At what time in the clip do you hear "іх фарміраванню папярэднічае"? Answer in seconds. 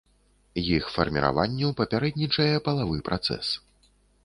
0.61-2.49